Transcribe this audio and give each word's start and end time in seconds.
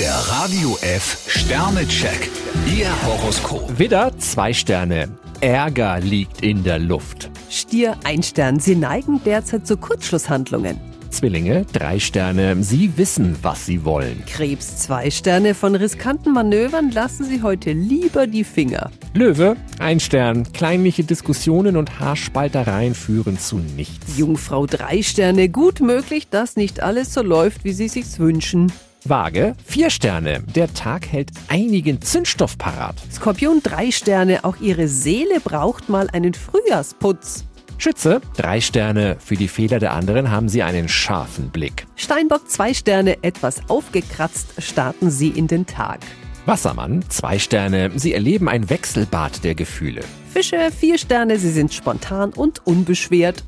Der 0.00 0.14
Radio 0.14 0.78
F 0.80 1.26
Sternecheck. 1.28 2.30
Ihr 2.66 2.88
Horoskop. 3.04 3.78
Widder, 3.78 4.10
zwei 4.16 4.54
Sterne. 4.54 5.10
Ärger 5.42 6.00
liegt 6.00 6.40
in 6.40 6.64
der 6.64 6.78
Luft. 6.78 7.28
Stier 7.50 7.98
ein 8.04 8.22
Stern. 8.22 8.60
Sie 8.60 8.76
neigen 8.76 9.22
derzeit 9.24 9.66
zu 9.66 9.76
Kurzschlusshandlungen. 9.76 10.80
Zwillinge, 11.10 11.66
drei 11.74 11.98
Sterne. 12.00 12.62
Sie 12.62 12.96
wissen, 12.96 13.36
was 13.42 13.66
sie 13.66 13.84
wollen. 13.84 14.24
Krebs 14.24 14.78
zwei 14.78 15.10
Sterne. 15.10 15.54
Von 15.54 15.74
riskanten 15.74 16.32
Manövern 16.32 16.90
lassen 16.92 17.24
Sie 17.26 17.42
heute 17.42 17.72
lieber 17.72 18.26
die 18.26 18.44
Finger. 18.44 18.90
Löwe, 19.12 19.58
ein 19.80 20.00
Stern. 20.00 20.50
Kleinliche 20.54 21.04
Diskussionen 21.04 21.76
und 21.76 22.00
Haarspaltereien 22.00 22.94
führen 22.94 23.38
zu 23.38 23.58
nichts. 23.58 24.16
Jungfrau 24.16 24.64
drei 24.64 25.02
Sterne. 25.02 25.50
Gut 25.50 25.80
möglich, 25.80 26.30
dass 26.30 26.56
nicht 26.56 26.82
alles 26.82 27.12
so 27.12 27.20
läuft, 27.20 27.64
wie 27.64 27.74
Sie 27.74 27.88
sich's 27.88 28.18
wünschen. 28.18 28.72
Waage, 29.04 29.54
vier 29.64 29.90
Sterne. 29.90 30.42
Der 30.54 30.72
Tag 30.72 31.06
hält 31.06 31.30
einigen 31.48 32.02
Zündstoff 32.02 32.58
parat. 32.58 32.96
Skorpion 33.12 33.60
drei 33.62 33.90
Sterne. 33.90 34.44
Auch 34.44 34.56
Ihre 34.60 34.88
Seele 34.88 35.40
braucht 35.40 35.88
mal 35.88 36.08
einen 36.10 36.34
Frühjahrsputz. 36.34 37.44
Schütze, 37.78 38.20
drei 38.36 38.60
Sterne. 38.60 39.16
Für 39.18 39.36
die 39.36 39.48
Fehler 39.48 39.78
der 39.78 39.94
anderen 39.94 40.30
haben 40.30 40.50
Sie 40.50 40.62
einen 40.62 40.88
scharfen 40.88 41.48
Blick. 41.48 41.86
Steinbock 41.96 42.50
zwei 42.50 42.74
Sterne. 42.74 43.22
Etwas 43.22 43.62
aufgekratzt 43.68 44.52
starten 44.58 45.10
Sie 45.10 45.28
in 45.28 45.46
den 45.46 45.64
Tag. 45.64 46.00
Wassermann, 46.44 47.04
zwei 47.08 47.38
Sterne. 47.38 47.90
Sie 47.94 48.12
erleben 48.12 48.48
ein 48.48 48.68
Wechselbad 48.68 49.44
der 49.44 49.54
Gefühle. 49.54 50.02
Fische 50.30 50.70
vier 50.78 50.98
Sterne. 50.98 51.38
Sie 51.38 51.50
sind 51.50 51.72
spontan 51.72 52.32
und 52.34 52.66
unbeschwert. 52.66 53.44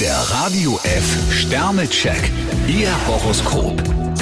Der 0.00 0.16
Radio 0.16 0.78
F 0.82 1.32
Sternecheck. 1.32 2.30
Ihr 2.66 2.90
Horoskop. 3.06 3.80